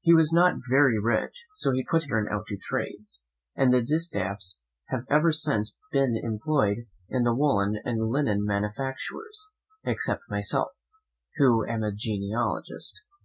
[0.00, 3.22] He was not very rich, so he put his children out to trades,
[3.54, 9.46] and the Distaffs have ever since been employed in the woollen and linen manufactures,
[9.84, 10.72] except myself,
[11.36, 12.96] who am a genealogist.